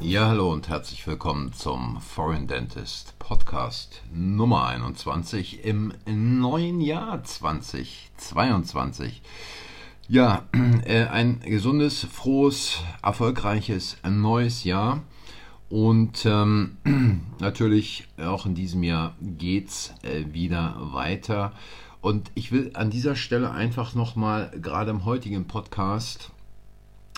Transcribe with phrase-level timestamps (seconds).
[0.00, 9.22] Ja, hallo und herzlich willkommen zum Foreign Dentist Podcast Nummer 21 im neuen Jahr 2022.
[10.08, 10.44] Ja,
[10.84, 15.02] äh, ein gesundes, frohes, erfolgreiches neues Jahr.
[15.68, 16.76] Und ähm,
[17.40, 21.52] natürlich auch in diesem Jahr geht's äh, wieder weiter.
[22.00, 26.30] Und ich will an dieser Stelle einfach nochmal, gerade im heutigen Podcast,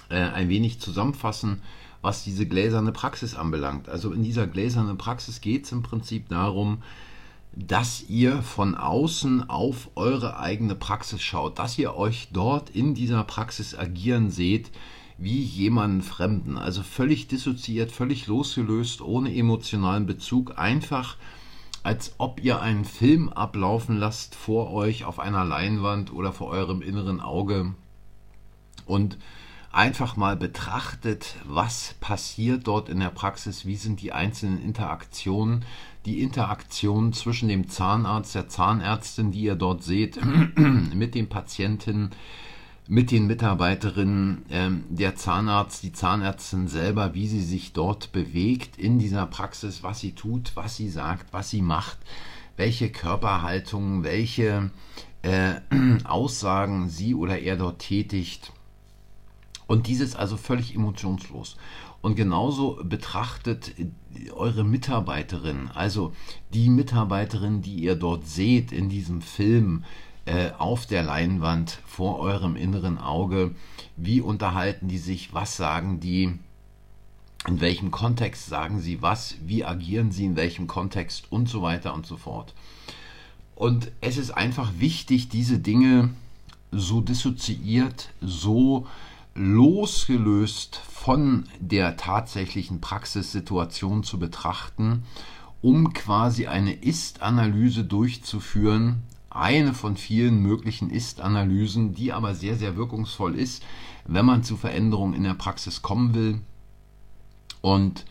[0.08, 1.60] äh, ein wenig zusammenfassen,
[2.02, 3.88] was diese gläserne Praxis anbelangt.
[3.88, 6.82] Also in dieser gläsernen Praxis geht es im Prinzip darum,
[7.52, 13.24] dass ihr von außen auf eure eigene Praxis schaut, dass ihr euch dort in dieser
[13.24, 14.70] Praxis agieren seht
[15.18, 21.16] wie jemanden Fremden, also völlig dissoziiert, völlig losgelöst, ohne emotionalen Bezug, einfach
[21.82, 26.82] als ob ihr einen Film ablaufen lasst vor euch auf einer Leinwand oder vor eurem
[26.82, 27.74] inneren Auge
[28.86, 29.18] und
[29.72, 35.64] einfach mal betrachtet, was passiert dort in der Praxis, wie sind die einzelnen Interaktionen,
[36.06, 40.18] die Interaktion zwischen dem Zahnarzt, der Zahnärztin, die ihr dort seht,
[40.56, 42.10] mit den Patienten,
[42.88, 48.98] mit den Mitarbeiterinnen, ähm, der Zahnarzt, die Zahnärztin selber, wie sie sich dort bewegt in
[48.98, 51.98] dieser Praxis, was sie tut, was sie sagt, was sie macht,
[52.56, 54.70] welche Körperhaltung, welche
[55.22, 55.60] äh,
[56.04, 58.52] Aussagen sie oder er dort tätigt
[59.70, 61.56] und dieses also völlig emotionslos.
[62.02, 63.72] Und genauso betrachtet
[64.32, 66.12] eure Mitarbeiterin, also
[66.52, 69.84] die Mitarbeiterin, die ihr dort seht in diesem Film,
[70.24, 73.54] äh, auf der Leinwand vor eurem inneren Auge.
[73.96, 75.34] Wie unterhalten die sich?
[75.34, 76.36] Was sagen die?
[77.46, 79.36] In welchem Kontext sagen sie was?
[79.46, 81.30] Wie agieren sie in welchem Kontext?
[81.30, 82.54] Und so weiter und so fort.
[83.54, 86.10] Und es ist einfach wichtig, diese Dinge
[86.72, 88.88] so dissoziiert, so
[89.34, 95.04] losgelöst von der tatsächlichen Praxissituation zu betrachten,
[95.62, 103.36] um quasi eine Ist-Analyse durchzuführen, eine von vielen möglichen Ist-Analysen, die aber sehr, sehr wirkungsvoll
[103.36, 103.62] ist,
[104.06, 106.40] wenn man zu Veränderungen in der Praxis kommen will.
[107.60, 108.04] Und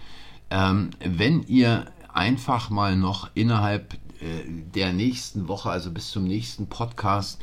[0.50, 6.68] ähm, wenn ihr einfach mal noch innerhalb äh, der nächsten Woche, also bis zum nächsten
[6.68, 7.42] Podcast,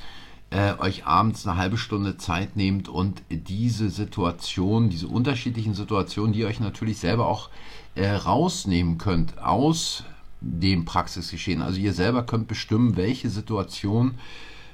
[0.57, 6.41] äh, euch abends eine halbe Stunde Zeit nehmt und diese Situation, diese unterschiedlichen Situationen, die
[6.41, 7.51] ihr euch natürlich selber auch
[7.95, 10.05] äh, rausnehmen könnt aus
[10.41, 11.61] dem Praxisgeschehen.
[11.61, 14.15] Also ihr selber könnt bestimmen, welche Situation,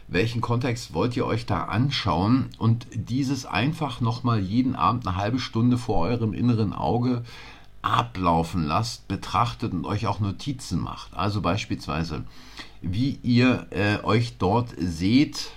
[0.07, 5.41] welchen Kontext wollt ihr euch da anschauen und dieses einfach nochmal jeden Abend eine halbe
[5.41, 7.25] Stunde vor eurem inneren Auge
[7.81, 11.13] ablaufen lasst, betrachtet und euch auch Notizen macht.
[11.15, 12.23] Also beispielsweise,
[12.83, 15.51] wie ihr äh, euch dort seht,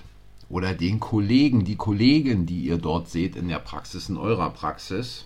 [0.49, 5.25] oder den Kollegen, die Kollegen, die ihr dort seht in der Praxis, in eurer Praxis.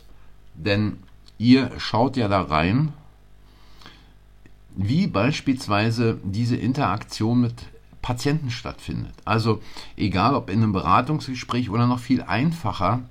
[0.56, 0.98] Denn
[1.38, 2.94] ihr schaut ja da rein,
[4.76, 7.54] wie beispielsweise diese Interaktion mit
[8.02, 9.14] Patienten stattfindet.
[9.26, 9.62] Also
[9.98, 13.02] egal ob in einem Beratungsgespräch oder noch viel einfacher,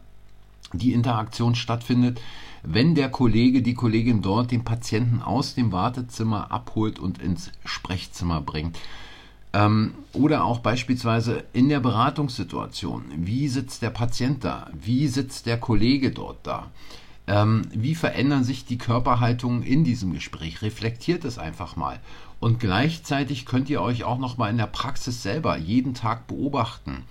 [0.72, 2.20] die Interaktion stattfindet,
[2.62, 8.40] wenn der Kollege, die Kollegin dort den Patienten aus dem Wartezimmer abholt und ins Sprechzimmer
[8.40, 8.78] bringt.
[9.52, 13.04] Ähm, oder auch beispielsweise in der Beratungssituation.
[13.16, 14.70] Wie sitzt der Patient da?
[14.72, 16.70] Wie sitzt der Kollege dort da?
[17.26, 20.62] Ähm, wie verändern sich die Körperhaltungen in diesem Gespräch?
[20.62, 22.00] Reflektiert es einfach mal.
[22.40, 27.04] Und gleichzeitig könnt ihr euch auch noch mal in der Praxis selber jeden Tag beobachten.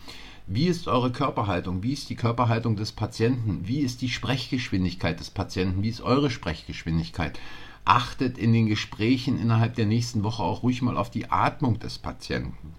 [0.47, 1.84] Wie ist eure Körperhaltung?
[1.84, 3.68] Wie ist die Körperhaltung des Patienten?
[3.68, 5.84] Wie ist die Sprechgeschwindigkeit des Patienten?
[5.84, 7.40] Wie ist eure Sprechgeschwindigkeit?
[7.88, 11.97] achtet in den Gesprächen innerhalb der nächsten Woche auch ruhig mal auf die Atmung des
[11.97, 12.75] Patienten.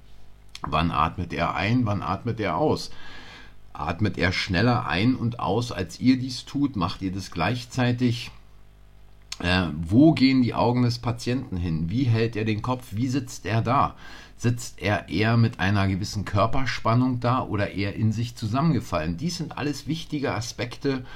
[0.63, 2.91] Wann atmet er ein, wann atmet er aus?
[3.73, 6.77] Atmet er schneller ein und aus, als ihr dies tut?
[6.77, 8.31] Macht ihr das gleichzeitig?
[9.91, 11.89] Wo gehen die Augen des Patienten hin?
[11.89, 12.89] Wie hält er den Kopf?
[12.91, 13.97] Wie sitzt er da?
[14.37, 19.17] Sitzt er eher mit einer gewissen Körperspannung da oder eher in sich zusammengefallen?
[19.17, 21.07] Dies sind alles wichtige Aspekte,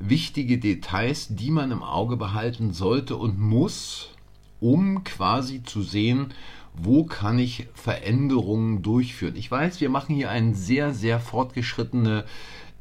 [0.00, 4.10] wichtige Details, die man im Auge behalten sollte und muss,
[4.58, 6.34] um quasi zu sehen,
[6.74, 9.36] wo kann ich Veränderungen durchführen.
[9.36, 12.24] Ich weiß, wir machen hier eine sehr, sehr fortgeschrittene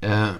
[0.02, 0.32] äh,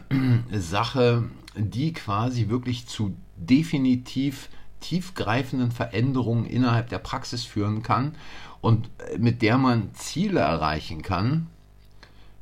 [0.58, 1.26] Sache,
[1.56, 4.50] die quasi wirklich zu definitiv
[4.80, 8.16] tiefgreifenden Veränderungen innerhalb der Praxis führen kann
[8.62, 11.48] und äh, mit der man Ziele erreichen kann,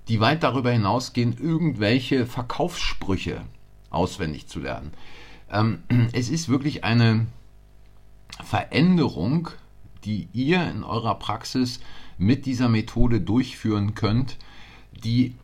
[0.08, 3.42] die weit darüber hinausgehen, irgendwelche Verkaufssprüche
[3.90, 4.92] auswendig zu lernen.
[5.52, 7.28] Ähm, es ist wirklich eine
[8.44, 9.50] Veränderung,
[10.06, 11.80] die ihr in eurer Praxis
[12.18, 14.38] mit dieser Methode durchführen könnt,
[15.04, 15.36] die,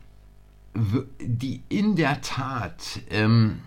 [1.20, 3.60] die in der Tat ähm,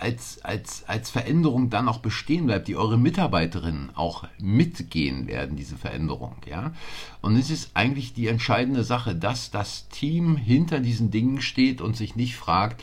[0.00, 5.76] als, als, als Veränderung dann auch bestehen bleibt, die eure Mitarbeiterinnen auch mitgehen werden, diese
[5.76, 6.36] Veränderung.
[6.48, 6.72] Ja?
[7.20, 11.96] Und es ist eigentlich die entscheidende Sache, dass das Team hinter diesen Dingen steht und
[11.96, 12.82] sich nicht fragt,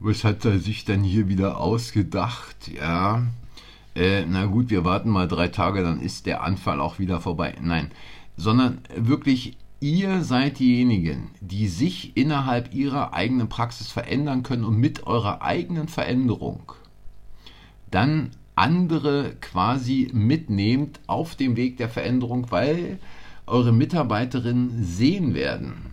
[0.00, 2.68] was hat er sich denn hier wieder ausgedacht?
[2.68, 3.22] Ja,
[3.94, 7.54] äh, na gut, wir warten mal drei Tage, dann ist der Anfall auch wieder vorbei.
[7.60, 7.90] Nein,
[8.36, 15.06] sondern wirklich ihr seid diejenigen, die sich innerhalb ihrer eigenen Praxis verändern können und mit
[15.06, 16.72] eurer eigenen Veränderung
[17.90, 22.98] dann andere quasi mitnehmt auf dem Weg der Veränderung, weil
[23.46, 25.92] eure Mitarbeiterinnen sehen werden,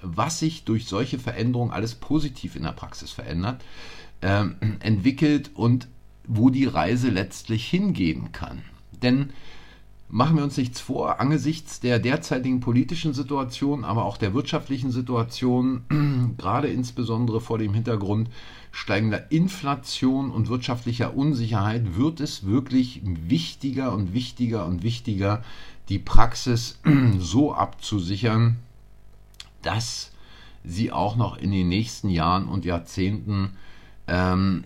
[0.00, 3.62] was sich durch solche Veränderungen alles positiv in der Praxis verändert,
[4.22, 4.46] äh,
[4.80, 5.88] entwickelt und
[6.26, 8.62] wo die Reise letztlich hingehen kann.
[9.02, 9.28] Denn
[10.08, 16.34] Machen wir uns nichts vor, angesichts der derzeitigen politischen Situation, aber auch der wirtschaftlichen Situation,
[16.38, 18.30] gerade insbesondere vor dem Hintergrund
[18.70, 25.42] steigender Inflation und wirtschaftlicher Unsicherheit, wird es wirklich wichtiger und wichtiger und wichtiger,
[25.88, 26.78] die Praxis
[27.18, 28.58] so abzusichern,
[29.62, 30.12] dass
[30.62, 33.56] sie auch noch in den nächsten Jahren und Jahrzehnten
[34.06, 34.64] ähm,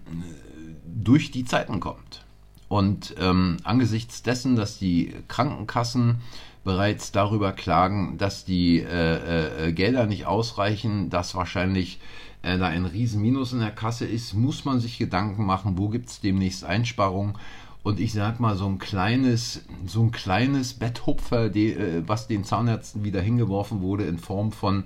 [0.84, 2.24] durch die Zeiten kommt.
[2.70, 6.20] Und ähm, angesichts dessen, dass die Krankenkassen
[6.62, 11.98] bereits darüber klagen, dass die äh, äh, Gelder nicht ausreichen, dass wahrscheinlich
[12.42, 16.10] äh, da ein Riesenminus in der Kasse ist, muss man sich Gedanken machen, wo gibt
[16.10, 17.34] es demnächst Einsparungen.
[17.82, 22.44] Und ich sag mal, so ein kleines, so ein kleines Betthupfer, die, äh, was den
[22.44, 24.84] Zahnärzten wieder hingeworfen wurde in Form von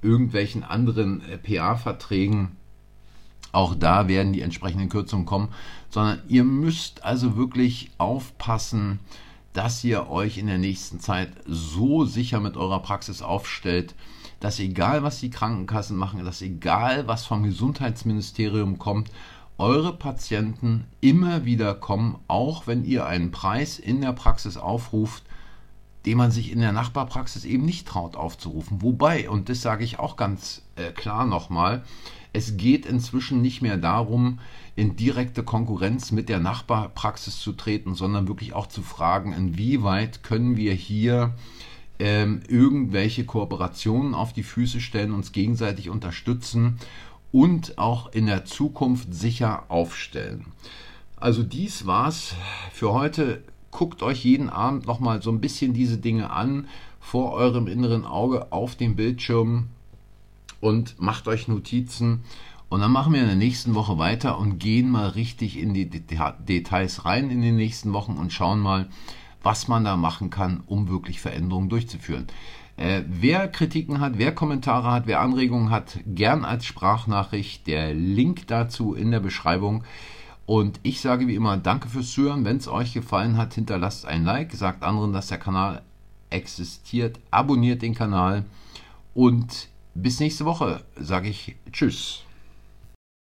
[0.00, 2.52] irgendwelchen anderen äh, PA-Verträgen,
[3.56, 5.48] auch da werden die entsprechenden Kürzungen kommen,
[5.88, 9.00] sondern ihr müsst also wirklich aufpassen,
[9.54, 13.94] dass ihr euch in der nächsten Zeit so sicher mit eurer Praxis aufstellt,
[14.40, 19.10] dass egal was die Krankenkassen machen, dass egal was vom Gesundheitsministerium kommt,
[19.56, 25.22] eure Patienten immer wieder kommen, auch wenn ihr einen Preis in der Praxis aufruft,
[26.06, 28.80] den man sich in der Nachbarpraxis eben nicht traut aufzurufen.
[28.80, 31.84] Wobei, und das sage ich auch ganz äh, klar nochmal,
[32.32, 34.38] es geht inzwischen nicht mehr darum,
[34.76, 40.56] in direkte Konkurrenz mit der Nachbarpraxis zu treten, sondern wirklich auch zu fragen, inwieweit können
[40.56, 41.34] wir hier
[41.98, 46.78] ähm, irgendwelche Kooperationen auf die Füße stellen, uns gegenseitig unterstützen
[47.32, 50.46] und auch in der Zukunft sicher aufstellen.
[51.16, 52.34] Also dies war's
[52.72, 53.42] für heute.
[53.76, 56.66] Guckt euch jeden Abend nochmal so ein bisschen diese Dinge an
[56.98, 59.66] vor eurem inneren Auge auf dem Bildschirm
[60.62, 62.22] und macht euch Notizen.
[62.70, 65.90] Und dann machen wir in der nächsten Woche weiter und gehen mal richtig in die
[65.90, 68.88] Details rein in den nächsten Wochen und schauen mal,
[69.42, 72.28] was man da machen kann, um wirklich Veränderungen durchzuführen.
[72.78, 77.66] Äh, wer Kritiken hat, wer Kommentare hat, wer Anregungen hat, gern als Sprachnachricht.
[77.66, 79.84] Der Link dazu in der Beschreibung.
[80.46, 82.44] Und ich sage wie immer, danke fürs Zuhören.
[82.44, 85.82] Wenn es euch gefallen hat, hinterlasst ein Like, sagt anderen, dass der Kanal
[86.30, 88.44] existiert, abonniert den Kanal
[89.14, 92.25] und bis nächste Woche sage ich Tschüss.